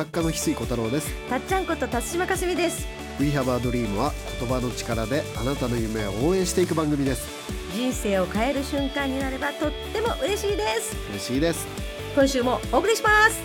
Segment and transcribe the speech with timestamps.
[0.00, 1.12] 作家の翡翠小太郎です。
[1.28, 2.86] たっちゃんこと辰島かすみです。
[3.20, 7.28] We Have a Dream は言葉の力であなたの夢を応援していく番組です。
[7.74, 10.96] 人生を変える瞬間になればとっても嬉しいです。
[11.10, 11.66] 嬉しいです。
[12.14, 13.42] 今週もお送りします。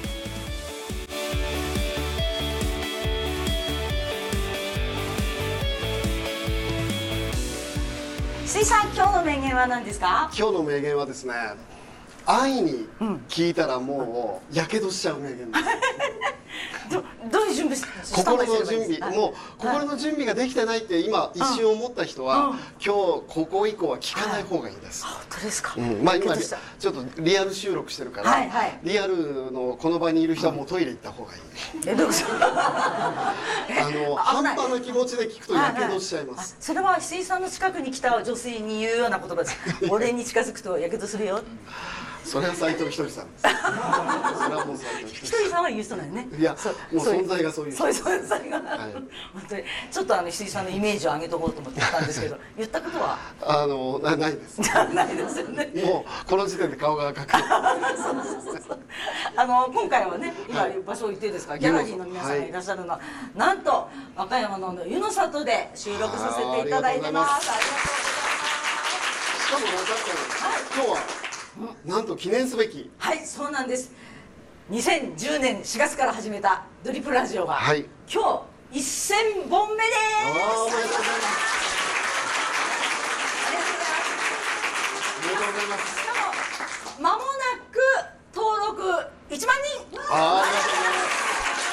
[8.46, 10.32] 水さん今日の名言は何ですか？
[10.38, 11.34] 今日の名言はですね
[12.26, 12.88] 愛に
[13.28, 15.66] 聞いたらもうやけどしちゃう名言です
[17.32, 19.16] どどういう準備心の準備。
[19.16, 22.56] もう心の準備ができてないって今一瞬思った人はうん。
[22.56, 22.90] 今日
[23.28, 28.80] ここ以降は聞かない方がいいです、本当ですか、うん、まあ今ちょっとリアル収録してるから、はいはい。
[28.84, 31.42] リアルのこの場にいる人はもうトイレ行った方がいい、
[31.88, 33.34] えどうした あ
[33.92, 39.58] の半端な気持ちで聞くとやけどしちゃいます、あそれは翡翠さんの近くに来た女性に言うような言葉です。
[39.90, 41.42] 俺に近づくとやけどするよ
[42.26, 43.44] それは斉藤ひとりさんです。
[43.44, 43.54] それ
[44.56, 46.28] はもう斉藤ひとひとりさんは言う人なんよね。
[46.38, 46.56] いや
[46.92, 47.72] もう存在がそういう。
[47.72, 48.94] 人そういう存在が、はい。
[48.94, 49.04] 本
[49.48, 49.64] 当に。
[49.92, 53.18] ちょっとあの翡翠さんのイメージを上げとこうと思って言ったんですけど 言ったことは？
[53.42, 54.60] あのなないです。
[54.62, 55.72] ないですよね。
[55.84, 57.36] もうこの時点で顔が赤く。
[59.38, 63.00] あの今回はね今はい場所を言っていいですか、ギャラリーの皆さんがいらっしゃるのは、
[63.36, 67.52] なんと和歌山の湯の里で収録させていただいてます。
[67.52, 67.96] ありがとう
[69.46, 71.25] しかも分かったの今日は
[71.86, 72.92] なんと記念すべき。
[72.98, 73.92] はいそうなんです。
[74.72, 77.86] 2010年4月から始めたドリップラジオが、はい。
[78.12, 79.96] 今日1000本目です。
[80.26, 81.36] あーおめでとうございます。
[85.18, 85.48] ありがとうございます。
[85.48, 86.20] おめでとうございますしかも
[87.00, 87.24] 間もな
[87.72, 87.80] く
[88.36, 88.82] 登録
[89.30, 89.96] 1万人。
[90.12, 90.44] あー。
[90.44, 91.66] ありがとうございます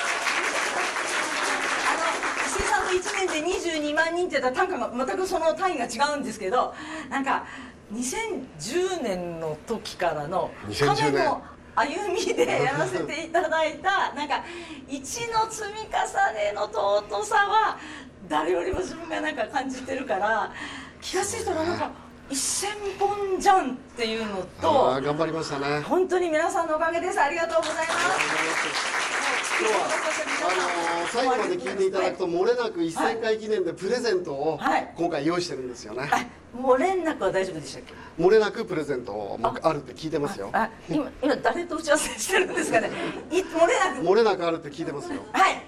[1.89, 2.01] あの
[2.47, 3.51] 石井さんと1年で
[3.83, 6.73] 22万人って言ったら単価が全くその単位が違うんですけど
[7.11, 7.45] なんか
[7.93, 11.25] 2010年の時からの2010亀年。
[11.25, 11.43] の
[11.75, 14.45] 歩みでやらせていただいた なんか
[14.89, 17.79] 1の積み重ねの尊さは
[18.29, 20.51] 誰よりも自分がなんか感じてるから
[21.01, 21.91] 気が付いたらなんか
[22.31, 25.81] 1000本じゃんっていうのあとー頑張りましたね。
[25.83, 27.21] 本当に皆さんのおかげです。
[27.21, 29.12] ありがとうございます
[29.61, 29.81] 今日は
[30.43, 34.93] あの最後まで聞いていただくと漏れなく1000回記念でプレゼントをはい。
[34.97, 36.09] 今回用意してるんですよね。
[36.59, 37.95] もう連絡は大丈夫でしたっけ？
[38.23, 40.51] 漏れなくプレゼントもあるって聞いてますよ。
[40.53, 42.91] あ今今誰と打ち合わせしてるんですかね？
[43.31, 44.03] い漏れなく。
[44.03, 45.23] 漏れなくあるって聞いてますよ。
[45.33, 45.63] はい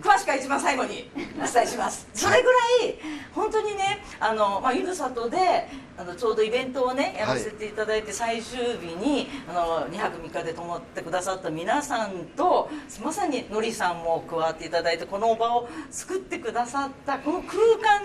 [0.00, 2.08] 詳しくは一番最後にお伝えします。
[2.14, 2.58] それぐら
[2.88, 2.94] い
[3.32, 5.68] 本当にねあの、まあ、ゆるさとで
[5.98, 12.70] あのちょうどイベントをねやらせていただいて最終日にあの2泊3日で泊まってくださった皆さんと
[13.02, 17.58] まさにのりさんも加わっていただいてこの場を作ってくださったこの空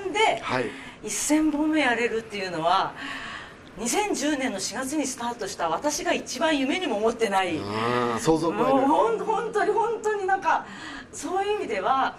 [0.04, 0.66] 間ではい。
[1.04, 2.94] 1000本目やれるっていうのは
[3.80, 7.60] 2010年の4月にスタートした私が一番夢にも思ってない。
[8.20, 10.66] 想像も本当に本当になんか
[11.16, 12.16] そういう意味では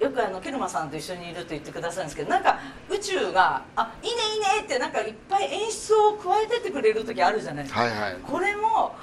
[0.00, 8.16] よくあのケルマさんと一緒にいると言ってくださるんですけどなんか宇宙が「あいいねいいね」ってなんかいっぱい演出を加えてってくれる時あるじゃないですか、はいはい。
[8.22, 8.94] これも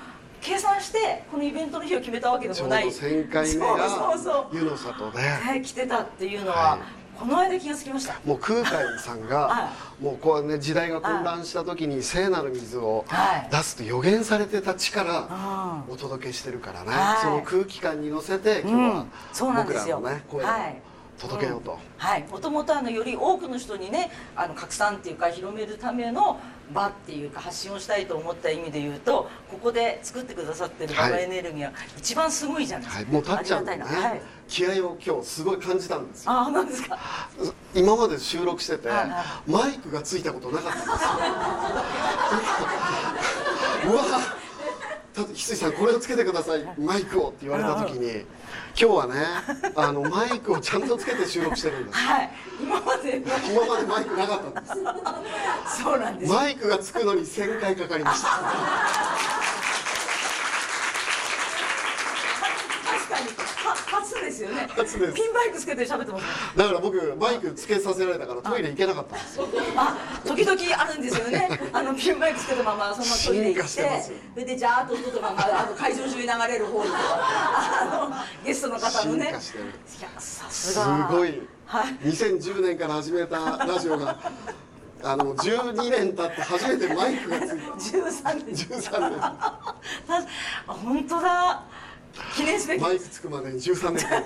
[0.41, 2.85] 計算してこのイベントの日を決めたわけでもない。
[2.85, 4.55] 1000回目がそうそうそう。
[4.55, 6.79] 湯の里ではい来てたっていうのは、はい。
[7.19, 8.15] この間気がつきました。
[8.25, 9.69] もう空海さんはが
[10.01, 17.21] もうこうね時代が混乱した時に聖なる水をはい出すと予言されてた力あお届けしてるからね、はい。
[17.21, 18.89] その空気感に乗せて今日うん。
[18.95, 19.99] はそうなん僕らですよ。
[19.99, 20.81] のね声をはい。
[21.17, 26.41] 届けようと、はい、もともとあのより多くの人にねあの拡散っていうか広めるための
[26.73, 31.11] 場っていうか発信をしたいと思った意味で言うとここで作ってくださってるはい。
[31.11, 36.31] ババエネルギーは一番すごいじゃないですか、はい、もうたっちゃんのねはい、気合を今日すごい感じたんですよ。
[36.31, 36.99] ああなんですか
[37.75, 38.89] 今まで収録してて
[39.45, 40.89] マイクがついたことなかったんです
[43.83, 43.89] よ。
[43.93, 44.03] うわ
[45.15, 46.65] だって翡翠さんこれをつけてください。
[46.77, 48.25] マイクをって言われた時に今
[48.75, 49.25] 日はね
[49.75, 51.99] あのマイクをちゃんとつけて収録してるんです。
[51.99, 52.29] はい。
[52.61, 55.83] 今まで今までマイクなかったんです。
[55.83, 56.31] そうなんです。
[56.33, 58.43] マイクがつくのに1000回かかりました確
[63.09, 64.67] かには初ですよね。
[64.69, 65.13] 初です。
[65.13, 66.27] ピンマイクつけて喋ってますね
[66.57, 69.47] だから僕マイクつけさせられたからトイレ行けなかったんですよ。
[69.75, 71.49] あ時々あるんですよね。
[71.73, 74.01] あのピンマイクつけたままそのままトイレ行っして
[74.33, 76.99] それでジャーッと音とかがあの会場中に流れる方にとか
[77.81, 79.25] あのゲストの方のね。
[79.25, 79.39] いや
[80.19, 81.41] さすすがごい。
[81.65, 81.93] はい。
[82.09, 84.19] 2010年から始めたラジオが
[85.03, 88.33] あの12年経って初めてマイクがついた。
[88.33, 88.55] 13年。
[88.55, 89.19] 13年。
[90.67, 91.63] 本当だ
[92.35, 92.81] 記念すべき。
[92.81, 94.23] マイクつくまでに13年間。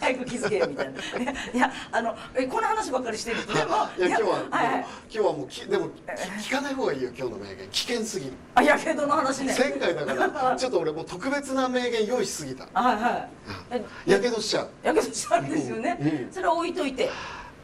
[0.00, 1.00] 早く気づけよみたいな。
[1.32, 6.02] いやあのえこの話ばっかりしてるとでもいや今日は、今日はもうきでもき
[6.48, 7.68] 聞かない方がいいよ今日の名言。
[7.68, 8.32] 危険すぎる。
[8.54, 9.54] あやけどの話ね。
[9.58, 12.64] 前回だからちょっと俺もう特別な名言用意しすぎた。
[12.72, 13.28] は いは
[13.76, 13.84] い。
[14.06, 14.68] えやけどしちゃう。
[14.82, 15.98] やけどしちゃうんですよね。
[16.00, 16.32] うんうん。
[16.32, 17.10] それは置いといて。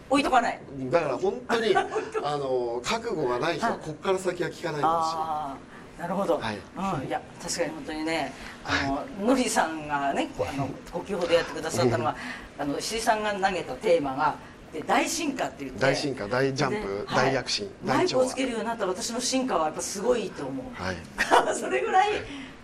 [0.09, 0.61] 置いとかない。
[0.91, 5.66] だから本当に あの覚悟がない人はここから先は聞かないでほああ
[5.99, 6.59] なるほど、はい。
[6.77, 8.33] うん、いや確かに本当にね
[8.65, 12.17] あの、のりさんがねあの呼吸法でやってくださったのは
[12.59, 14.37] あの石井さんが投げたテーマが
[14.73, 20.97] で大進化って言って大進化大ジャンプで大躍進マイク大調和をつけるようになった私の進化はやっぱすごいと思う、はい。
[21.55, 22.09] それぐらい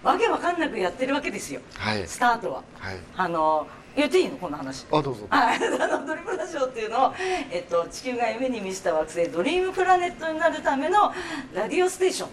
[0.03, 2.07] わけわかんなくやってるわけですよ、はい。
[2.07, 2.63] スタートは。
[2.79, 2.97] はい。
[3.17, 4.37] あの言っていいの？
[4.39, 4.87] この話。
[4.91, 5.27] あどうぞ。
[5.29, 7.15] はい、あのドリームラジオっていうのを、
[7.51, 11.13] えっと、地球が夢に満ちた惑星ドリームプラネットになるための
[11.55, 12.29] radio station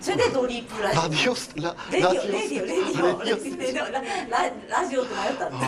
[0.00, 1.02] それでドリープラジオ。
[1.02, 3.92] ラディオスラ radio radio radio radio。
[3.92, 4.50] ララ
[4.80, 5.62] ラジオって迷ったんです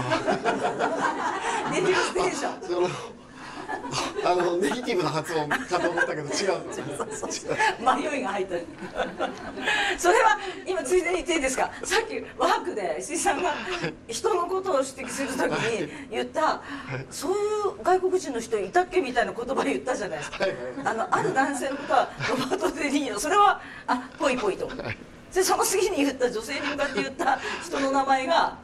[1.74, 2.90] radio station
[4.24, 6.80] あのネイティブな発音かと思ったけど違うの違
[8.06, 8.56] う迷いが入った。
[9.98, 11.70] それは今ついでに言っていいですか？
[11.82, 13.54] さっきワークで石井さんが
[14.08, 16.62] 人のことを指摘するときに言った
[17.10, 20.44] そういう外国人の人いたっけみたいな言葉言ったじゃないですか。
[20.44, 24.68] はいはいあのある男性のことはロバート・デ・ニーロそれはあぽいぽいと。
[25.34, 28.58] でその次に言った女性に向かって言った人の名前が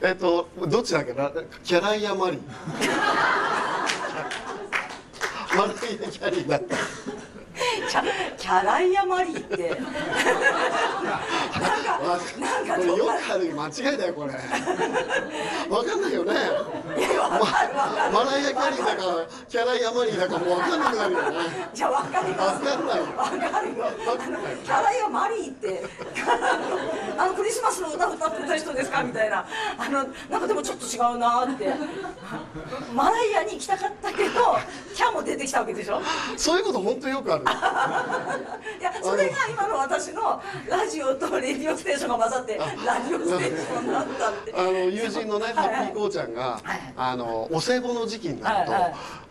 [0.00, 1.30] えっとどっちだっけな？
[1.64, 2.40] キャライア・マリー
[5.58, 6.76] 丸い・キャリーだった
[7.88, 8.04] キャ
[8.36, 9.68] キャライア・マリーって。
[9.68, 9.80] なん
[11.86, 14.32] かなんかよくある間違いだよこれ。
[14.32, 16.32] わかんないよね。
[16.98, 18.12] いやわかるわかる。
[18.12, 19.02] マライア・キャリーだか
[19.48, 21.38] キャライア・マリーだかもうわかんなくなるよね。
[21.74, 23.04] じゃあ分かりますわかんないよ。
[23.04, 23.76] わかるよ
[24.64, 25.84] キャライア・マリーって
[27.16, 29.02] あのクリスマスの歌歌ってた人ですか？
[29.02, 29.46] みたいな。
[29.78, 31.72] あのなんかでもちょっと違うなって。
[32.94, 34.58] マライアに行きたかったけど
[34.94, 36.00] キャも出てきたわけでしょ？
[36.36, 37.44] そういうこと本当よくある
[38.80, 42.66] いやそれが今の私のラジオとレディオステーションが混ざってラ
[43.06, 44.52] ジオステーションになったって。
[44.56, 45.86] あの友人のねハはい。
[45.86, 46.80] ッピーこうちゃんがはい。
[46.96, 48.72] あのお歳暮の時期になると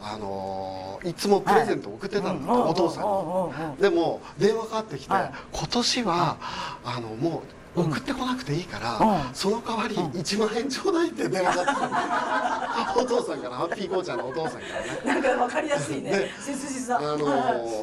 [0.01, 2.71] あのいつもプレゼントを送ってたんだはい。
[2.71, 3.77] お父さんに。
[3.81, 5.31] でも電話かかってきてはい。
[5.51, 6.37] 今年は
[6.85, 9.35] あのもう送ってこなくていいから、うん。
[9.35, 14.57] その代わり1万円ちょうだいって電話があった お父さんからハッピーこうちゃんのお父さんか
[15.05, 15.21] らね。
[15.21, 16.09] なんか分かりやすいね。
[16.11, 17.17] で切実だあの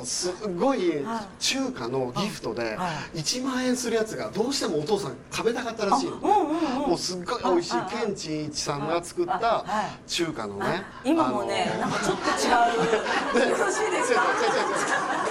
[0.02, 6.88] ーすごいはい中華のギフトでは1万円するやつがどうしてもお父さん食べたかったらしいのうんうんうん。
[6.91, 9.64] もうすっごい美味しいケンチン一さんが作っあたは
[10.06, 10.08] い。
[10.11, 13.50] 中華のね今もねなんかちょっと違う。
[13.50, 14.23] よろしいですか？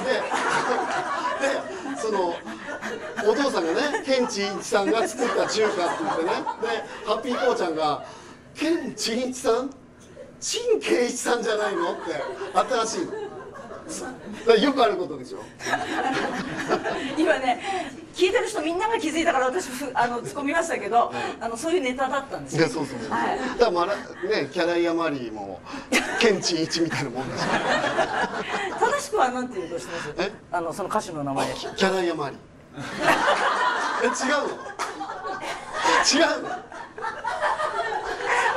[0.05, 0.21] で
[2.03, 2.35] その
[3.31, 6.29] お父さんがねケンチン一さんが作った中華って言ってね。
[6.29, 6.35] で
[7.05, 8.05] ハッピーこうちゃんが
[8.53, 9.69] 「ケンチン一さん？
[10.41, 12.01] 陳慶一さんじゃないの?」って
[12.85, 13.13] 新しいの。
[14.61, 15.39] よくあることでしょ。
[17.17, 17.61] 今ね
[18.13, 22.67] 聞いてる人みんなが気づいたから私ふあの突っ込みましたけどあのそういうネタだったんですよ。
[22.67, 23.39] そうそうそう、はい。
[23.59, 23.95] だから
[24.29, 25.59] ねキャライアマリーも
[26.19, 27.43] ケンチン一みたいなもんだし
[28.79, 30.13] 正しくは何て言うとしてます？
[30.17, 30.31] え？
[30.51, 31.47] あのその歌手の名前。
[31.53, 32.39] キャライアマリー
[34.03, 34.17] え違うの？
[36.03, 36.49] 違うの？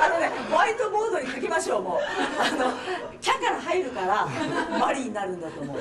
[0.02, 1.98] あのねホワイトボードに書きましょうもう。
[2.38, 2.72] あの
[3.76, 4.26] 入るから
[4.78, 5.78] マリーになるんだと思う。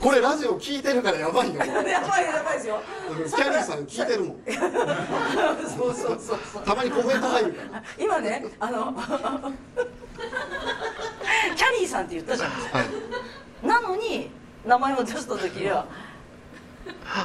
[0.00, 1.60] これラジオ聞いてるからやばいよ。
[1.60, 2.00] やばいや
[2.42, 2.82] ばいですよ。
[3.36, 4.38] キャリーさん聞いてるもん。
[5.68, 6.62] そうそうそうそう。
[6.64, 7.82] たまにコメント入るから。
[7.98, 8.92] 今ねあの
[11.56, 12.88] キャリーさんって言ったじゃないですかはい。
[13.66, 14.30] なのに
[14.66, 15.86] 名前を出した時は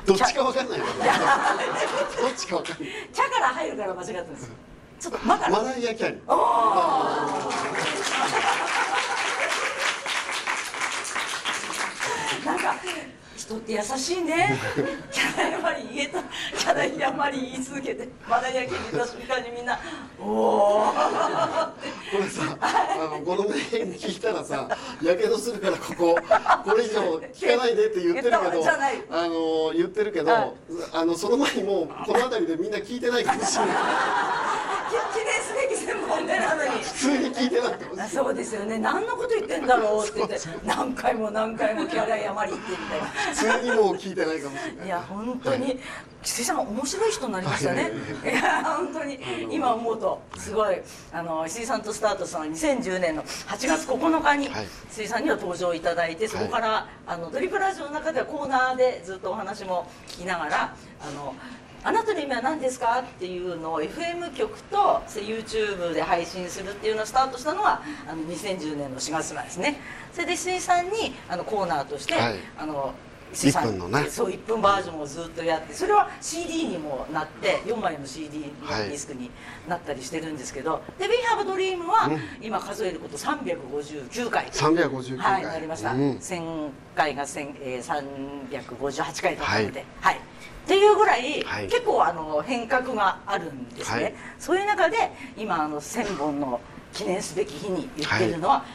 [0.06, 0.86] どっちかわかんないよ。
[0.86, 2.89] どっちかわかんない。
[3.12, 4.51] キャから入るから間違ったんです
[5.00, 6.27] ちょっとまだマライア・キャリー。
[12.46, 12.75] なんか
[13.36, 14.58] 人って優しいね。
[15.12, 16.24] キャライアマリー言えた。
[16.58, 18.10] キャライアマリー言い続けて。
[18.27, 19.80] マライア聞いた瞬間にみんな
[20.20, 20.94] 「おお」
[22.12, 24.68] これさあのこのメール聞いたらさ
[25.04, 26.18] やけどするからここ
[26.66, 27.01] これ以上
[27.34, 28.39] 聞かないでって言ってるけど
[29.12, 30.54] あの言ってるけど、はい。
[30.94, 33.75] あのその前にもうこの辺りでみんな聞いてないかもしれない
[35.13, 36.70] 記念すべき専門目なのに。
[36.84, 38.77] 普通に聞いてなくてもあそうですよね。
[38.77, 44.86] 何のこと言ってんだろうって言って何回も何回もキャラ謝りってみたいな普通にもう聞いてないかもしれない。
[44.86, 45.80] いや本当に。
[46.24, 47.92] 木瀬さん面白い人になりましたね。
[48.24, 48.32] はい。
[48.32, 49.20] いや本当に。
[49.50, 50.75] 今思うとすごい
[51.13, 54.68] あの石井さんとスタートしたのは2010年の8月9日にはい。
[54.92, 61.36] 石井さんには登場いただいてそこからあのドリプラジオの中ではコーナーでずっとお話も聞きながらあの。
[61.88, 63.00] あなたの夢は何ですか？
[63.00, 69.79] っていうのを FM 局と YouTube で配信するっていうのをスタートしたのはあの2010年の4月なんですね。
[70.12, 72.36] それで石井さんにあのコーナーとして、はい。
[72.60, 72.94] あの
[73.34, 74.10] 1分のね。
[74.10, 79.29] そう1分バージョンをずっとやってそれは CD にもなって4枚の CD ディスクに
[79.67, 82.10] なったりしてるんですけど「で We Have a Dream は」
[82.41, 84.46] 今数えること359回。
[84.46, 85.34] 359回。
[85.34, 86.17] はいなりました、うん。
[86.17, 88.57] 1000回が1000、えー、
[88.89, 90.19] 358回だったのではい、っ
[90.67, 91.67] ていうぐらい、はい。
[91.67, 94.13] 結構あの変革があるんですね、はい。
[94.39, 96.60] そういう中で今あの1000本の
[96.93, 98.65] 記念すべき日に言ってるのは、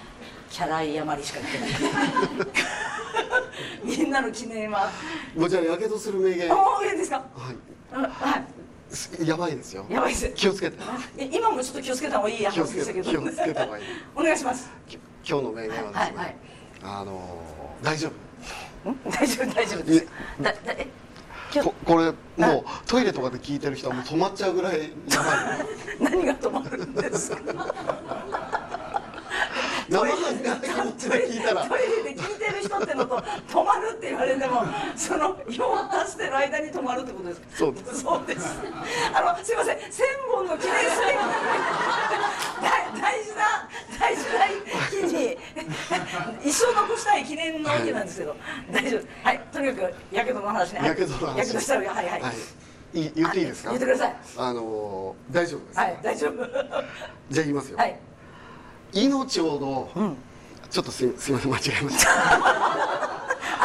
[0.51, 2.53] キャラ謝りしか言ってない
[3.85, 4.91] みんなの記念は。
[5.37, 6.49] もうじゃあやけどする名言。
[6.51, 7.17] はああいいですか？
[7.19, 7.95] い。
[7.97, 8.09] うんは
[8.39, 8.45] い。
[8.95, 9.87] すやばいですよ。
[9.89, 10.29] やばいです。
[10.35, 10.77] 気をつけて。
[11.19, 13.23] え今もちょっと気をつけた方がいいや気をつけて話でしたけど。
[13.23, 13.85] 気をつけた方がいい。
[14.15, 14.71] お願いします。
[14.87, 14.99] き
[15.29, 16.37] 今日の名言はですね、はいはい。
[16.83, 18.11] あのー大丈
[18.85, 18.91] 夫。
[18.91, 18.99] ん？
[19.11, 20.05] 大丈夫大丈夫です。
[20.05, 20.11] よ
[20.43, 20.87] だだえ？
[21.63, 22.13] ここれ
[22.47, 25.67] もうトイレとかで聞いてる人はもう止まっちゃうぐらいやばい。
[26.01, 27.37] 何が止まるんですか？
[29.89, 31.67] 生半可な気持ちで聞いたら。
[31.67, 33.17] トイレで聞いてる人ってのと
[33.49, 34.63] 止まるって言われても
[34.97, 37.47] その用を出してる間に止まるってことですか？
[37.57, 38.01] そうです。
[38.03, 38.57] そうです。
[39.15, 39.79] あのすいません。
[39.91, 41.17] 千本の記念すべき
[42.63, 44.47] 大大事な大事な
[44.91, 45.39] 日に
[46.45, 48.37] 一生残したい記念の日なんですけど、
[48.71, 49.07] 大丈夫。
[49.25, 49.41] はい。
[49.53, 50.79] とにかくやけどの話ね。
[50.81, 50.89] はい。
[50.89, 51.39] やけどの話。
[51.39, 52.21] やけどしたらはいはい。
[52.23, 52.33] はい。
[52.95, 53.71] いい言っていいですか？
[53.71, 54.17] あ言ってください。
[54.37, 56.35] あのー大丈夫です、はい大丈夫。
[57.31, 57.99] じゃあ言いますよ、はい。
[58.93, 60.17] 命をの、ん
[60.73, 62.11] ちょっとすいすいません間違えました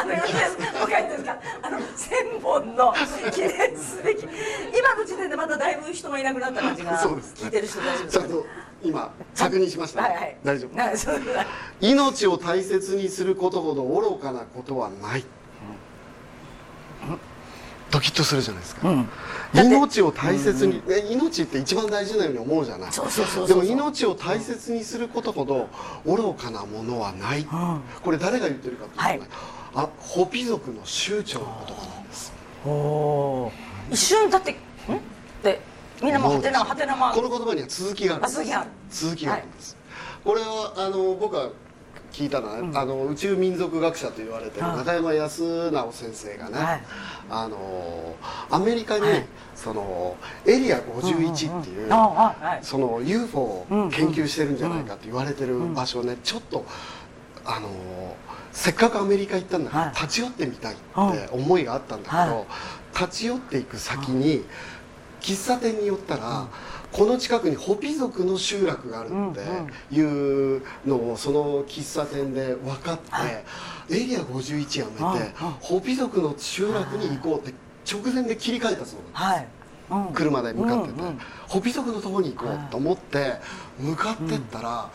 [0.00, 2.94] あの、よろしいですか、もう一回言っていいですか、あの、千本の
[3.32, 4.24] 記念すべき。
[4.24, 6.98] 今の時点でまだだいぶ人がいなくなった感じが。
[6.98, 8.24] そうですね聞いてる人大丈夫ですか。
[8.24, 8.46] ちゃんと
[8.82, 10.36] 今確認しました、はいはい。
[10.44, 10.76] 大丈夫。
[11.80, 15.24] 命を大切にすることほど愚かなことはない、
[17.90, 19.08] ドキッとするじゃないですか、うん。
[19.54, 22.92] 命を大切に、ね命って一番大事なように思うじゃない。
[22.92, 25.68] そうそうそうそうでも命を大切にすることほど
[26.04, 27.46] 愚かなものはない、ん。
[28.02, 29.30] これ誰が言ってるかっていうとね、
[29.74, 29.86] はい。
[29.86, 32.32] あホピ族の酋長の言葉なんです。
[33.90, 34.54] 一瞬だって、ん？
[34.54, 34.58] っ
[35.42, 35.60] て、
[36.02, 37.22] みんなもハテナ、ハテナマーク。
[37.22, 38.40] この言葉には続きがあるんです。
[38.40, 38.70] あ続きがある。
[38.90, 39.76] 続きがあるんです、
[40.24, 41.50] これはあの僕は
[42.12, 44.76] 聞いたのは、ねあの宇宙民族学者と言われてるはい。
[44.78, 46.82] 中山康直先生がね、はい。
[47.30, 48.16] あの
[48.50, 49.26] アメリカに、はい。
[49.54, 56.16] そのエリア51っていう、うんうんその UFO を研究してるんじゃないかって言われてる場所をね。
[56.22, 56.64] ちょっと
[57.44, 57.68] あの
[58.52, 59.94] せっかくアメリカ行ったんだから、はい。
[59.94, 62.44] 立ち寄ってみたいって思いがあったんだけど、は
[62.94, 64.44] 立ち寄っていく先に
[65.20, 66.48] 喫茶店に寄ったら、
[66.98, 69.34] この近くにホピ族の集落があるっ
[69.90, 72.98] ていうのをその喫茶店で分かっ
[73.88, 77.54] て、エリア51やめて、ホピ族の集落に行こうって
[77.88, 79.58] 直前で切り替えたそうなんです。
[80.12, 81.00] 車で向かってて、
[81.46, 83.36] ホピ族のとこに行こうと思って
[83.78, 84.90] 向かってったら、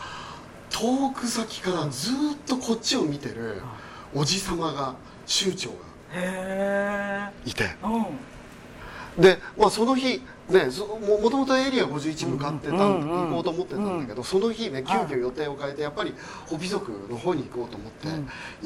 [0.68, 2.14] 遠く先からずっ
[2.46, 3.62] とこっちを見てる
[4.14, 4.94] おじさまが
[5.26, 5.76] 酋長が
[6.12, 7.64] へいて。
[9.18, 16.14] で、まあ、その日ねそももともとエリア51向かってた行こうと思ってたんだけど、その日ね急遽予定を変えてやっぱり
[16.46, 18.08] ホピ族の方に行こうと思って、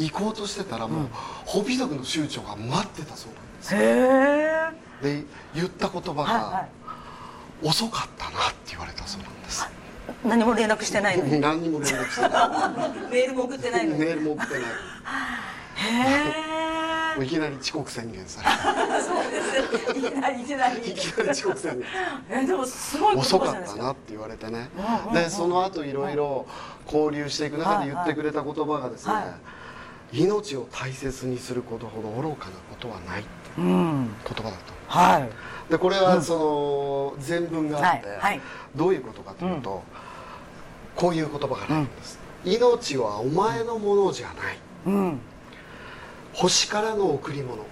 [0.02, 1.08] 行こうとしてたらもう、
[1.44, 3.78] ホピ族の酋長が待ってたそうなんですへ
[5.02, 5.18] え。
[5.20, 6.68] で言った言葉が。
[7.62, 9.68] 遅かったなって言われたそうなんです。
[10.24, 11.40] 何も連絡してないのに。
[11.40, 12.30] 何にも連絡してない。
[13.10, 13.98] メールも送ってないのに。
[13.98, 14.62] メへールも送ってない
[17.14, 17.26] もうえ。
[17.26, 18.48] いきなり遅刻宣言され
[19.00, 19.98] そうです。
[19.98, 20.80] いきなりいきなり。
[20.80, 23.52] ていきなり遅刻宣言えでもすごい言遅か。
[23.52, 26.46] ったなって言われてねうんうんうんでその後いろいろ
[26.86, 29.38] 交流していく中で言ってくれた言葉がですね、は
[30.12, 34.10] 命を大切にすることほど愚かなことはないってうん。
[34.24, 34.56] 言葉だと
[34.86, 35.30] はい。
[35.70, 38.40] でこれはその全文があって、はいはい
[38.76, 39.82] どういうことかというと、
[40.94, 45.20] こういう言葉があるんです、命はお前のものじゃないうん。
[46.38, 47.64] 星からの贈り物、ね、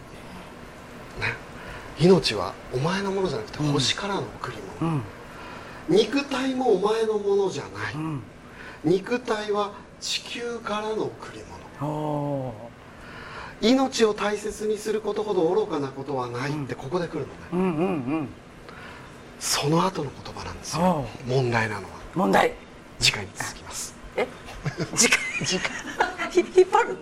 [2.00, 3.73] 命はお前のものじゃなくてうん。
[3.73, 5.02] 星からの贈りう物、ん。
[5.88, 8.23] 肉体もお前のものじゃない、うん。
[8.82, 9.70] 肉体は
[10.00, 11.42] 地球からの贈り
[11.80, 12.52] 物。
[13.61, 17.68] 命を大切にすることほど愚かなことはないってここで来るのね、うんうんう
[18.23, 18.28] ん。
[19.38, 21.06] その後の言葉なんですよ。
[21.25, 21.90] 問題なのは。
[22.16, 22.52] 問題。
[22.99, 23.94] 次回に続きます。
[24.16, 24.26] え？
[24.96, 25.20] 次回。
[25.46, 26.90] 次回ひ引っ張る？
[26.90, 27.00] 引っ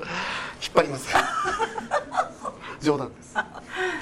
[0.75, 1.09] 張ります。
[2.81, 3.35] 冗談です。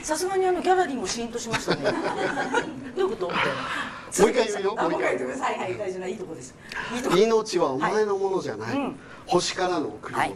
[0.03, 1.83] さすがにあのギャラリーもシーンとしましたね。
[2.97, 3.29] どういうこと？
[3.29, 4.75] みたいなもう一回言うよ。
[4.77, 6.55] あもう一回回言ってくださいはい大事ないいとこです。
[7.17, 8.99] 命はお前のものじゃない、はいうん。
[9.27, 10.35] 星からの贈り物だ、はい。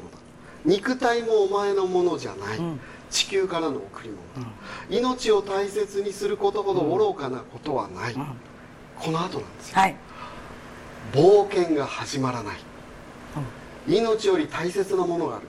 [0.64, 2.80] 肉体もお前のものじゃない、ん。
[3.10, 4.52] 地球からの贈り物だ、
[4.88, 9.80] 命を大切にすることほど愚かなことはない、この後なんですよ。
[9.80, 9.96] はい。
[11.12, 12.56] 冒険が始まらない、
[13.86, 15.46] 命より大切なものがある。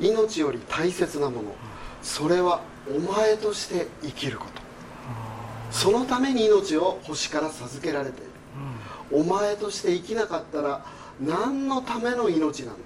[0.00, 1.54] 命より大切なもの。
[2.02, 4.62] それはお前として生きること。
[5.70, 8.30] そのために命を星から授けられている、
[9.12, 10.84] お前として生きなかったら
[11.20, 12.80] 何のための命なんだ、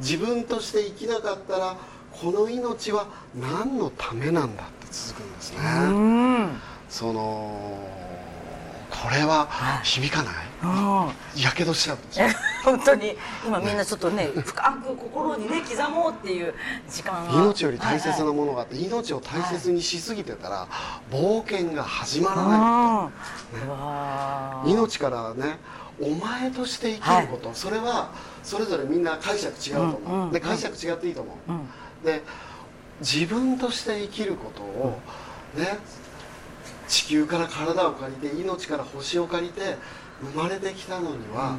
[0.00, 1.76] 自分として生きなかったら
[2.12, 6.60] この命は何のためなんだって続くんですね、うん。
[6.88, 7.88] その
[8.90, 9.48] これは
[9.82, 10.34] 響かない。
[10.34, 10.53] うん
[11.36, 12.26] やけどしちゃうんですよ。
[12.26, 13.16] え本当に。
[13.46, 16.54] 今みんなちょっとね深く心にね刻もうっていう
[16.88, 17.32] 時間が。
[17.32, 20.68] 命より大切はないものがあって命を大切にしすぎてたら
[21.10, 22.46] 冒険が始まらない。
[22.46, 23.10] は
[23.54, 24.70] いうんうわー。
[24.70, 25.58] 命からね
[26.00, 28.10] お前として生きること、それは
[28.42, 31.68] それぞれみんな解釈違うと思う、うんうんで解釈違っていいと思う、うん。
[32.04, 32.22] で
[33.00, 34.98] 自分として生きることを
[35.56, 35.78] ね
[36.88, 39.76] 地球から体を借りて命から星を借りて
[40.22, 41.58] 生まれてきたのには、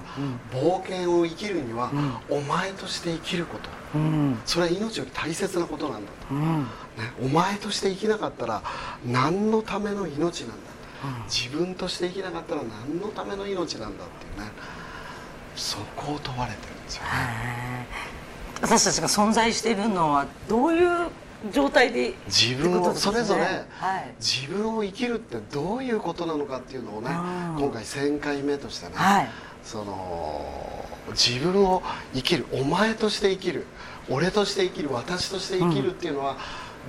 [0.51, 1.91] 冒険を生きるには、
[2.29, 3.69] お前として生きること。
[3.95, 4.39] うん。
[4.45, 6.63] それは命より大切なことなんだと、うん。
[6.63, 6.67] ね、
[7.21, 8.61] お前として生きなかったら
[9.05, 10.55] 何のための命なんだ、
[11.29, 14.51] 自分として生きなかったら何のための命なんだっていうね。
[15.55, 17.87] そこを問われてるんですよね。
[18.61, 21.07] 私たちが存在しているのはどういう
[21.51, 24.15] 状態で自分をそれぞれはい。
[24.19, 27.63] 自分を生きるってどういうことなのかっていうのをねうん。
[27.63, 29.29] 今回1000回目としてね、はい。
[29.63, 33.65] その自分を生きるお前として生きる
[34.09, 36.37] 俺として生きる私として生きるっていうのは、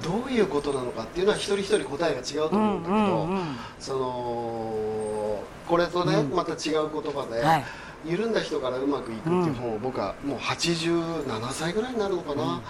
[0.03, 7.65] どういうことなのかっていうのは一人一人答えが違うと思うんだけど、うんうんうんそのこれとね、また違う言葉で、はい。
[8.05, 12.63] 緩んだ人からうまくいくっていう本を僕はもう87歳ぐらいになるのかな、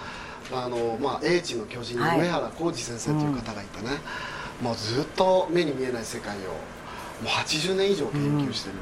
[0.53, 2.17] あのまあ、英知の巨人はい。
[2.17, 3.91] の上原浩二先生という方がいてね、
[4.61, 6.45] もうずっと目に見えない世界をも
[7.23, 8.75] う80年以上研究してる、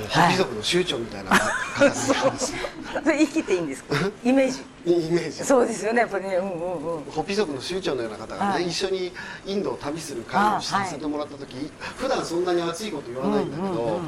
[0.00, 2.62] もうホビ族の酋長みたいな方がいるんですよ、
[3.04, 3.96] それ生きていいんですか？
[4.24, 4.62] イメージ。
[4.84, 5.44] イメージ。
[5.44, 6.36] そうですよねやっぱりね。
[6.36, 7.04] うんうんうん。
[7.10, 8.68] ホピ族の酋長のような方がね、はい。
[8.68, 9.12] 一緒に
[9.44, 14.00] インドを旅する会をさせてもらった時、普段そんなに熱いこと言わないんだけど、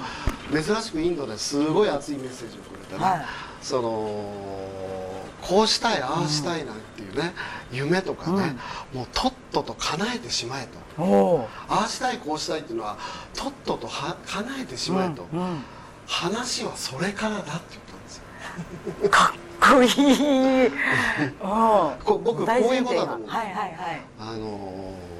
[0.74, 3.26] 珍しくインドですごい熱いメッセージをくれてね、はい。
[3.62, 4.20] その
[5.46, 7.34] こうしたいああしたいなんていうね、
[7.70, 8.56] 夢とかね、
[8.92, 11.48] もうとっとと叶えてしまえと。
[11.68, 12.96] ああしたいこうしたいっていうのは
[13.34, 15.26] とっととは叶えてしまえと、
[16.06, 18.16] 話はそれからだって言ったんです
[19.02, 19.08] よ。
[19.10, 20.66] かっこいい。
[20.66, 20.70] う。
[20.70, 20.72] ん
[22.04, 23.26] こ僕こういうことだと思う。
[23.26, 23.74] がはいはいはい。
[24.20, 25.14] あのー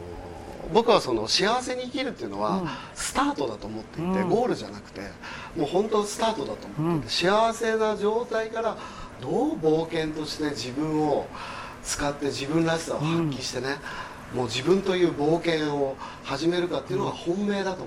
[0.72, 2.68] 僕はその幸せに生きるっていうのはうん。
[2.94, 4.28] スタートだと思っていて、うん。
[4.28, 5.02] ゴールじゃなくて
[5.56, 8.76] もう本当スタートだと思っていて、幸せな状態から
[9.24, 11.26] どう冒険として自分を
[11.82, 13.76] 使って自分らしさを発揮してね、
[14.34, 17.86] もう自分という冒険を始めるかっていうのが本命だと思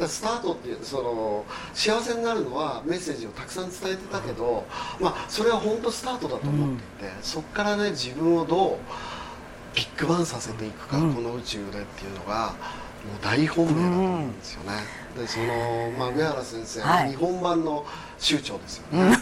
[0.00, 0.08] うん。
[0.08, 4.64] スタートっていうその幸せになるのはメッセージをたくさん伝えてたけど、
[4.98, 8.78] まあ、それは本当スタートだと思っていて、そこからね自分をどう
[9.74, 11.14] ビッグバンさせていくか、うん。
[11.14, 12.54] この宇宙でっていうのがもう
[13.22, 14.72] 大本命だと思うんですよね、
[15.16, 15.46] でその、
[15.98, 17.86] まあ、上原先生日本版の
[18.20, 18.86] 酋長ですよ。
[18.92, 19.16] ね、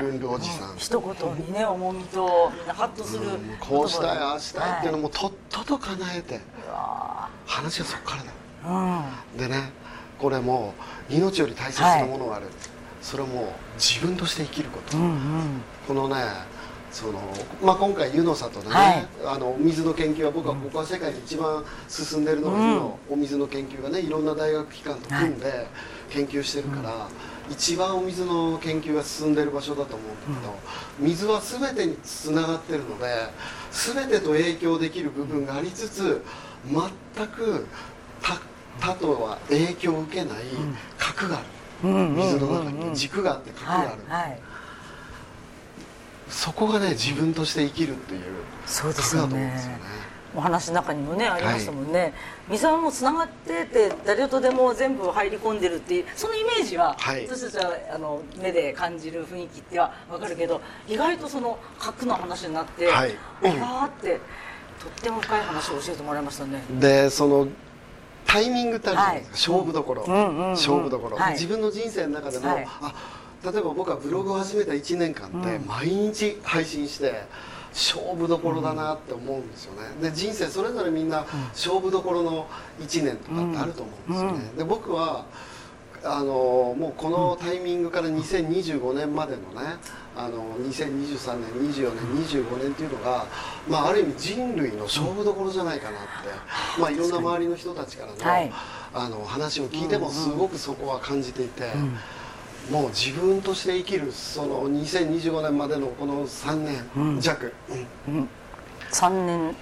[0.00, 6.40] ルルンルおじさん、一言にね重みとみんなハッとする、うんこうしたいああしたいっていうのも、もとっとと叶えて。
[7.46, 8.30] 話はそこからだ。
[8.64, 9.38] ーうん。
[9.38, 9.72] でね
[10.18, 10.74] これも
[11.08, 12.46] 命より大切なものがある、
[13.00, 15.62] それも自分として生きること、うんうん。
[15.88, 16.16] このね
[16.92, 17.20] その
[17.62, 19.08] まあ、今回湯の里でね、はい。
[19.24, 22.68] あのお水の研究は僕はここは世界で一番進んでるのが、うん。
[22.68, 25.66] 湯のお水の研究がねいろんな大学機関と組んで
[26.10, 27.08] 研究してるから、
[27.50, 30.54] 一番お水の研究が進んでる場所だと思うんだけど、
[30.98, 33.06] 水は全てにつながってるので
[33.72, 36.22] 全てと影響できる部分がありつつ
[36.66, 37.66] 全く
[38.22, 38.40] 他
[38.80, 40.44] 他とは影響を受けない
[40.96, 41.46] 核がある、
[41.90, 42.66] うんうん水の中うん。
[42.66, 44.40] うんに軸があって核がある、はいはい。
[46.28, 48.22] そこがね自分として生きるっていう
[48.66, 49.80] そうですよね
[50.34, 52.12] お話の中にもねありましたもんね、
[52.48, 57.26] 水はもうつながってて誰とでも全部入り込んでるっていうそのイメージは、はい。
[57.26, 63.16] 私たちはあの目で感じる雰囲気っては分かるけど意外とその核の話になって、はい。
[63.42, 64.20] あって
[64.80, 66.62] とっても深い話を教えてもらいましたね。
[66.78, 67.48] でその
[68.26, 71.32] タイミングってあるじゃないですか、勝負どころ、うんうんうん勝負どころ、はい。
[71.32, 72.66] 自分の人生の中でも、はい。
[72.82, 72.94] あ
[73.42, 77.24] 例えば僕はブログを始めた1年間って毎日配信して
[77.72, 79.88] 勝負どころだなって思うんですよね。
[80.02, 82.46] で人生それぞれみんな勝負どころの
[82.80, 85.24] 1年とかってあると思うんですよね、で僕は
[86.02, 89.76] あのもうこのタイミングから2025年までのね
[90.16, 93.26] あの2023年24年25年っていうのが、
[93.68, 98.52] まあ、ある意味人類の勝負どころじゃないかなって、まあ、いろんな周りの人たちからの,、はい。
[98.92, 101.72] あの話を聞いてもすごくそこは感じていて、
[102.70, 107.52] もう自分として生きるその2025年までのこの3年弱、
[108.06, 108.28] うん。
[108.92, 109.54] 3年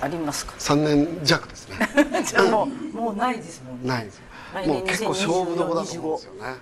[0.00, 1.76] ありますか？3年弱ですね。
[2.24, 3.88] じゃあもうもうないですもんね。
[3.88, 4.22] ないです。
[4.66, 6.56] もう結構勝負どころだと思うんですよね。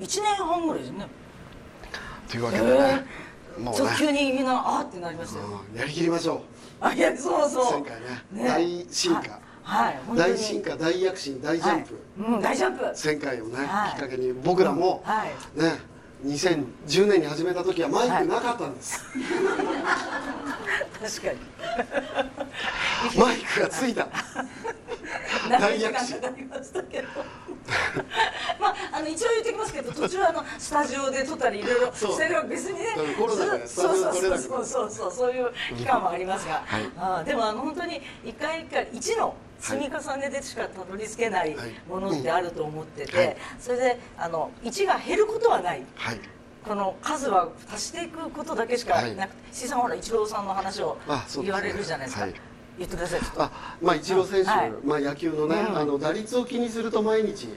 [0.00, 0.34] 1年。
[0.36, 1.06] 半ぐらいですね。
[2.30, 3.06] というわけでね、
[3.58, 5.46] もうそう急ね、にみんなあーってなりましたよ。
[5.72, 5.78] うん。
[5.78, 6.42] やりきりましょ
[6.80, 7.72] あいやそううそう。
[7.72, 8.48] 前回ね。
[8.48, 9.98] 大進化、はいはい。
[10.14, 12.32] 大進化大躍進大ジャンプ、はい。
[12.32, 12.84] うん大ジャンプ。
[13.02, 13.90] 前回をね、はい。
[13.92, 15.28] きっかけに僕らも、はい。
[15.60, 19.04] ね2010年に始めた時はマイクなかったんです、
[21.20, 21.38] 確かに。
[23.20, 24.08] マイクがついた。
[25.50, 27.08] 大躍進かかりましたけど。
[28.60, 32.12] まああの一応言ってきますけど途中あのスタジオで撮ったりいろいろそう。
[32.12, 32.94] してる別にね。
[32.96, 36.90] うんコロナでスタジオで撮れなくてそうそうそうそうそういう期間もありますが、はい。
[36.96, 43.36] あーでもあの本当に一回一回一の積み重ねでしかたどり着けないはいものってあると思ってて、はい。
[43.58, 45.82] それであの1が減ることはない。
[45.94, 46.20] はい。
[46.64, 50.96] この数は足していくことだけしかはいなくて、石井さんほらイチローさんの話を
[51.42, 52.24] 言われるじゃないですか。
[52.24, 52.34] はい
[52.76, 54.72] 言ってくださいあまあ、イチロー選手、はい。
[54.84, 55.78] まあ、野球のね、うん。
[55.78, 57.48] あの打率を気にすると毎日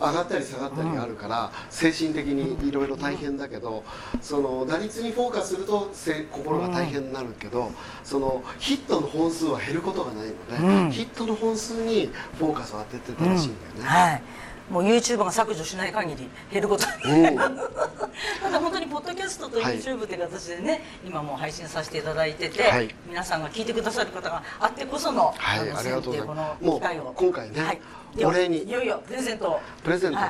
[0.00, 3.84] 上がったり下がったりあるから、精神的にいろいろ大変だけど、
[4.20, 7.70] その打率にフォーカスするとせ心が大変になるけど、
[8.02, 10.90] そのヒットの本数は減ることがないので、うん。
[10.90, 13.84] ヒットの本数にフォーカスを当ててたらしいんだよね。
[13.84, 14.22] はい
[14.70, 17.36] もう YouTube が削除しない限り減ることはうん。
[18.42, 22.94] ただ本当にポッドキャストとはい YouTube という形でね、今もう配信させていただいてて、はい。
[23.06, 26.26] 皆さんが聞いてくださる方があってこその、はいのありがとうございます。
[26.26, 27.14] このもう機会を。
[27.16, 27.80] 今回ねはい、
[28.22, 28.62] お礼に。
[28.64, 29.50] いよいよプレゼント。
[29.50, 30.24] をプレゼントで、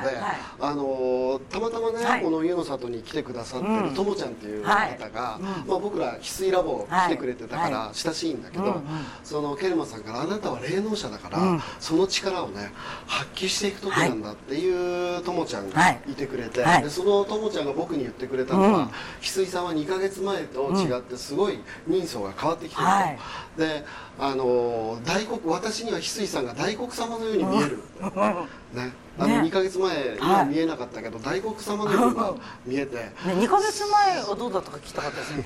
[0.59, 2.21] あのーたまたまね、はい。
[2.21, 3.89] この湯の里に来てくださってうん。
[3.89, 4.97] るともちゃんっていう方はい。
[5.13, 5.43] が、うん。
[5.45, 8.81] まあ、僕ら翡翠ラボ来てくれてたからは親しいんだけど、
[9.23, 11.61] そのケルマさんから「あなたは霊能者だから、うん。
[11.79, 12.71] その力をね
[13.07, 15.99] 発揮していく時なんだ」っていうともちゃんがはい。
[16.09, 16.83] いてくれて、はい。
[16.83, 18.83] でそのともちゃんが僕に言ってくれたのは、うん。
[18.85, 22.91] 翡翠さんは2か月前と違ってすごい人相が変わってきてると。
[22.91, 23.17] はい。
[23.57, 23.85] で
[24.17, 35.45] あのー大黒私には翡翠さんが大黒様のように見える、ね、あのね2か月前には見えなかったけど、大黒様のよう見えて、 ね、2か月前はどうだったか聞きたかったですね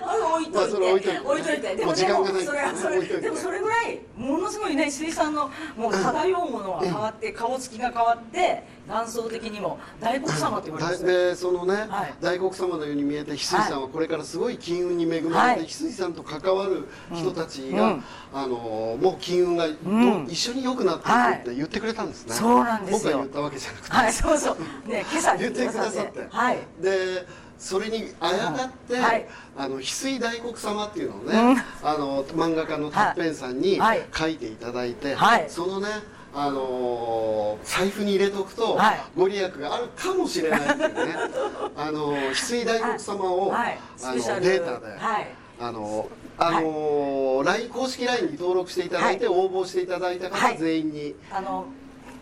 [0.00, 12.14] 置いといて、置いといてでもでもそれはそれでもそれぐらいものすごいね石井さんのもう漂うものが変わって、顔つきが変わって眼相的にも大黒様って言われまだしたよでそのね、はい。
[12.20, 18.04] 大黒様のように見えて翡翠さんはこれからすごい金運に恵まれて、はい翡翠さんと関わる人たちが、うん。
[18.34, 23.12] あのーもう金運がど、ん一緒に良くなっていくって言ってくれたんですね、そうなんですよ。
[23.12, 24.88] 僕が言ったわけじゃなくて、はいそうそう。
[24.88, 26.58] ね今朝言ってくださって、はい。
[26.80, 27.26] で
[27.62, 29.26] それにあやかって、はい。
[29.56, 34.02] あの翡翠大黒様っていうのをね、あの漫画家のたっぺんさんにはい。
[34.12, 35.48] 書いていただいて、はい。
[35.48, 35.86] そのね
[36.34, 39.00] あのー財布に入れとくと、はい。
[39.16, 41.14] ご利益があるかもしれないっていうね
[41.76, 43.64] あのー翡翠大黒様を、あ
[44.02, 45.28] のデータで、はい。
[45.60, 50.58] あのあのー LINE 公式 LINE に登録していただいて、応募していただいた方はい。
[50.58, 51.66] 全員に、あの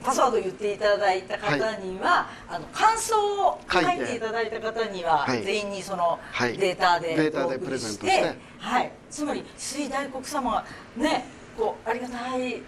[0.03, 3.17] パスワード言っていただいた方には、あの感想
[3.49, 5.43] を書書いていただいた方には、はい。
[5.43, 6.57] 全員にそのはい。
[6.57, 8.37] データでデータでプレゼントして。
[8.59, 10.65] はい、つまり水大黒様が
[10.97, 11.25] ね
[11.57, 12.63] こうありがたい。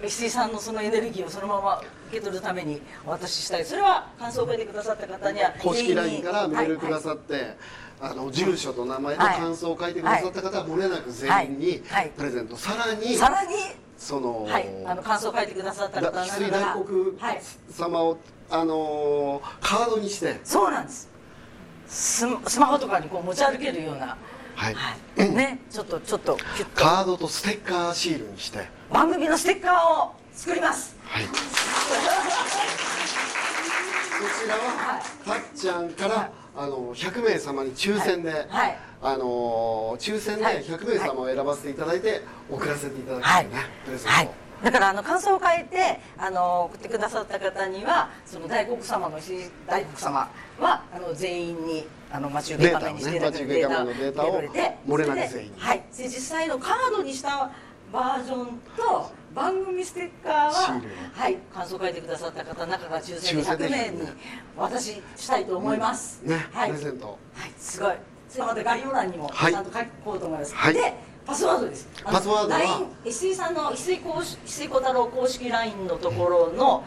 [0.00, 3.64] 石井さんのそのエネルギーをそのまま受け取るためにお渡ししたい。
[3.64, 7.56] それは感想を書いてくださった方には公式 LINE からメールくだっさって、
[8.00, 9.38] あの住所と名前とはい。
[9.38, 11.82] 感想を書いてくださった方は漏れなく全員にはい。
[11.88, 12.12] はい。
[12.16, 13.48] プレゼント、さらにさらに
[13.98, 21.08] その、はいあの感想を書いてくださっただ方翡翠大黒はい様を、あのーカードにして、そうなんです。
[21.88, 24.16] ススマホとかにこう持ち歩けるような。
[24.54, 24.74] はい。
[24.74, 26.84] はい、ねちょっとちょっとキュッと。
[26.84, 30.96] カードとステッカーシールにして、番組のステッカーを作ります。
[31.04, 31.32] はい、こ
[34.42, 38.78] ちらは、たっちゃんから、あの100名様に抽選で、はい。
[39.00, 40.62] あのー抽選ではい。
[40.64, 44.12] 100名様を選ばせていただいて、送らせていただきまはいすね、プレゼント。
[44.12, 44.30] はい。
[44.62, 49.18] だからあの感想を書いてあの送ってくださった方にはその大黒様の
[49.68, 53.68] 大黒様はあの全員にあの待ち受け画面にしていただくデー
[54.16, 55.60] タを入れて漏れなく全員に。
[55.60, 55.84] はい。
[55.96, 57.50] で実際のカードにした
[57.92, 58.46] バージョン
[58.76, 64.08] と番組ステッカーははい感想を書いてくださった方中から抽選で100抽選で名に
[64.56, 67.18] お渡ししたいと思います、ね、はい、はい、プレゼント。
[67.58, 67.94] すごい。
[68.28, 69.54] それはまた概要欄にもちはい。
[69.54, 70.74] ゃんと書こうと思います、はい。
[70.74, 70.94] で
[71.26, 71.88] パスワードです。
[72.04, 74.00] パスワードは？LINE 石井さんの石井
[74.46, 76.84] 石井小太郎公式 LINE のところの、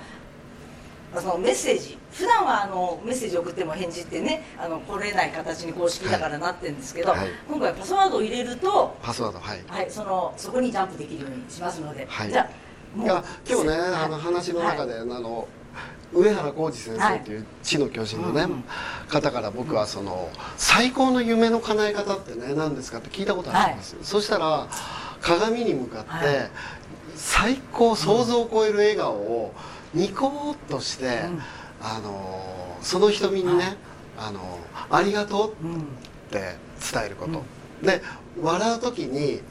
[1.20, 7.30] そのメッセージ普段はあのメッセージ送っても返事ってねあの来れない形に公式だからなってるんですけど、はい。
[7.50, 9.64] 今回パスワードを入れると、パスワードはい。
[9.68, 12.32] はい、そのそこにジャンプできるようにしますので、はい。
[12.32, 12.50] じゃ
[12.96, 13.80] あもいうや今日ね、はい。
[14.06, 15.48] あの話の中で、あの
[16.14, 18.64] 上原浩二先生っていう知の巨人のね、うんうん
[19.08, 24.70] 方から僕はその最高の夢の叶え方ってね何ですかって聞いたことあるんですよ、そしたら
[25.20, 26.52] 鏡に向かって、はい。
[27.16, 29.54] 最高想像を超える笑顔を
[29.94, 31.42] ニコーっとして、うん。
[31.84, 33.78] あのその瞳にね、はい。
[34.18, 35.84] あのありがとううんっ
[36.30, 36.56] て
[36.94, 37.44] 伝えること、
[37.86, 38.02] で
[38.40, 39.42] 笑う時に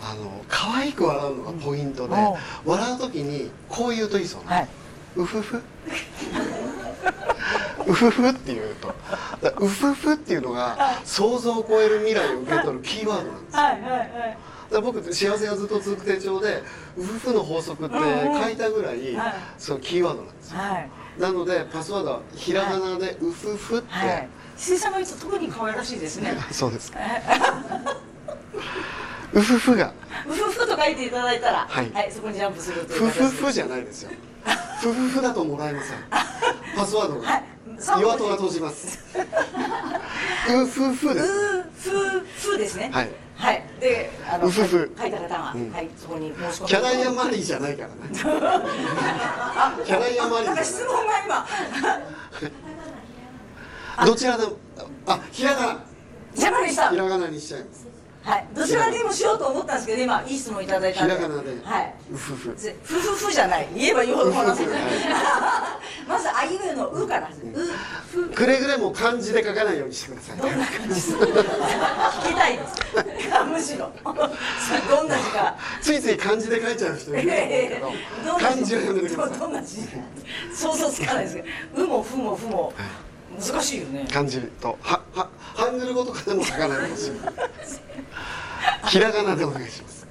[0.00, 2.14] あの可愛く笑うのがポイントで、
[2.64, 4.68] 笑う時にこう言うといいそうな、はい、
[5.16, 5.62] うふふ。
[7.84, 8.94] うふふって言うと。
[9.58, 13.98] うふふっていうのが想像を超える未来を受け取るキーワードなんですはいはいはい。
[14.00, 14.38] だか
[14.76, 16.62] ら僕幸せがずっと続く手帳で
[16.96, 20.58] うふふの法則って書いたぐらい、はいそのキーワードなんですよ。
[20.58, 20.90] はい。
[21.18, 24.28] なのでパスワードはひらがなでうふふって、はい。
[24.56, 26.36] 石井さんが言うと特に可愛らしいですね。
[26.50, 26.92] そうです
[29.32, 29.92] うふふが。
[30.26, 32.12] うふふと書いていただいたら、はい。
[32.12, 34.10] そこにジャンプするというふふふじゃないですよ。
[34.80, 35.96] ふふふだともらえません。
[36.76, 37.28] パスワードが。
[37.28, 37.44] はい。
[38.00, 38.98] 岩戸が閉じます。
[40.48, 41.26] うふふです。
[41.90, 41.94] う
[42.36, 42.90] ふふですね。
[42.92, 43.10] はい
[43.42, 43.64] はい。
[43.80, 44.92] であのうふふ。
[44.96, 45.10] 書い。
[45.10, 45.72] た方が、うん。
[45.72, 47.94] はいそこに申し込キャライアマリーじゃないからね。
[48.12, 51.44] キャライアマリなんかー質問が今。
[54.06, 54.52] どちらでも
[55.06, 55.80] あひらがな。
[56.36, 56.44] ひ
[56.96, 57.64] らがなにしちゃい。
[57.64, 57.88] ます
[58.24, 58.46] はい。
[58.54, 61.14] どちらでもしようと思ったんですけど今いい質問いただいたんで。
[61.14, 61.50] ひらがなで。
[61.64, 61.94] はい。
[62.12, 62.54] うふふ。
[62.56, 63.68] ぜふふふじゃない。
[63.74, 64.60] 言えば言うほど話
[66.08, 70.36] まずあいうえおのうからですうふくれぐれも漢字で書かないようにしてください。
[70.36, 71.24] どんな感じですか？
[71.24, 72.74] 聞きたいです。
[73.50, 73.90] むしろ。
[74.04, 75.56] どんな字か。
[75.80, 77.92] ついつい漢字で書いちゃう人いると思うけど。
[78.32, 79.88] どんな漢字はやめてくださいどんな字
[80.54, 81.48] 想像つかないですけど
[81.84, 82.72] 「う」も「ふ」も「ふ」も
[83.38, 84.06] 難しいよね。
[84.10, 84.78] 漢字と。
[84.80, 87.12] ははハングル語とかでも書かないでほしい
[88.88, 90.06] ひらがなでお願いします。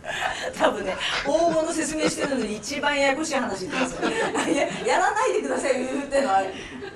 [0.58, 4.02] 多分ね大物説明してるのに一番ややこしい話言ってます
[4.50, 6.42] ややらないでください「う」ってのは。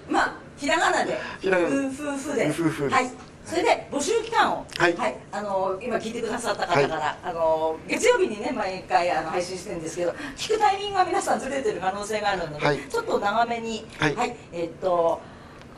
[0.09, 1.75] まあひらがなで「ひらがな。
[1.75, 3.11] う」「ふ」「ふ」でうふふはい。
[3.45, 4.95] それで募集期間を、はい。
[5.31, 12.79] あの今聞いてくださった方から、あの月曜日にね毎回あの配信してるんですけど聞くタイミングが皆さんずれてる可能性があるので、はい。
[12.89, 14.35] ちょっと長めに、はい。
[14.51, 15.21] えっと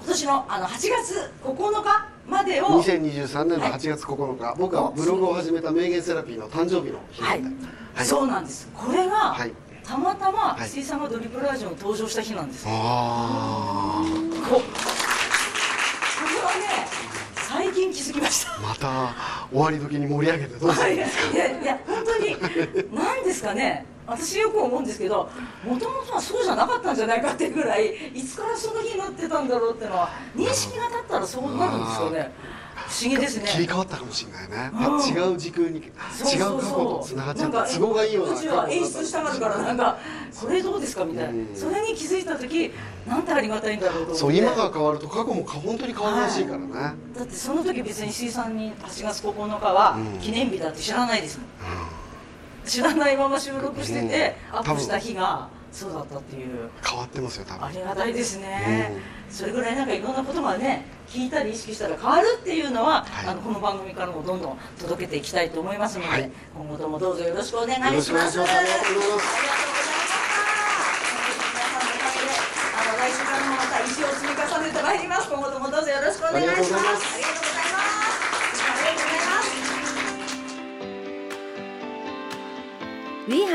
[0.03, 8.05] 今年のあの8月9日までを2023年の8月9日、僕はブログを始めた名言セラピーの誕生日の日はい、はい。
[8.05, 8.69] そうなんです。
[8.73, 9.51] これが、はい。
[9.83, 10.67] たまたまはい。
[10.67, 14.03] 石井さんがドリプルラジオに登場した日なんですよ、あ
[14.49, 16.87] ここれはね
[17.35, 18.55] 最近気づきました。
[18.55, 19.15] あまた
[19.49, 21.33] 終わり時に盛り上げてどうするんですか？
[21.33, 21.37] い。
[21.37, 22.35] やいや本当に
[22.93, 25.29] 何ですかね私よく思うんですけど
[25.65, 32.31] もともとはそうじゃなかったんじゃないかっていうぐらいいつからその日になってたんだろうっていうのは認識が立ったらそうなるんですよね。
[32.77, 33.47] 不思議ですね。
[33.47, 35.31] 切り替わったかもしれないね、うん。
[35.31, 39.97] 違う時空に違う過去とつながっちゃっなんかた都合がいいようなうちは演出したがるからなんか
[40.39, 41.49] これどうですかみたいな、うん。
[41.53, 42.71] それに気づいた時
[43.05, 46.67] なんてありがたいんだろうとそう今が変わると過去も本当に変わるらしいからね、
[47.17, 50.19] だってその時別に石井さんに8月9日はうん。
[50.19, 51.47] 記念日だって知らないですもん、
[52.67, 54.57] 知らないまま収録してて、うん。
[54.59, 56.69] アップした日がそうだったっていう。
[56.85, 57.65] 変わってますよ多分。
[57.65, 58.93] ありがたいですね、
[59.29, 63.27] それぐらいなんかいろんなことがね聞いたり意識したら変わるっていうのは、はい。
[63.27, 66.31] あのこの番組からもどんどん届けていきたいと思いますので、はい。
[66.55, 67.91] 今後ともどうぞよろしくお願いします。
[67.91, 68.57] よろしくお願いします。
[68.57, 69.25] ありがとうございます。
[72.77, 75.29] あの来週からもまた石を積み重ねてまいります。
[75.29, 76.57] 今後ともどうぞよろしくお願いします。
[76.57, 77.46] ありがとうございます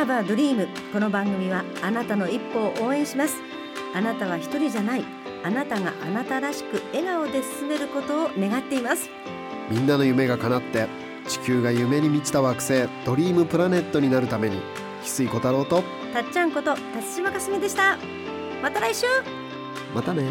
[0.03, 3.37] We have a dream この番組はあなたの一歩を応援します。
[3.95, 5.05] あなたは一人じゃない。
[5.45, 9.09] あなたがあなたらしく笑顔で進めることを願っています。
[9.71, 10.89] みんなの夢が叶って
[11.29, 14.57] 地球が夢に満ちた惑星ドリームプラネットになるために
[15.05, 17.97] 翡翠小太郎とたっちゃんこと辰島かすみでした。
[18.61, 19.07] また来週。
[19.95, 20.25] またね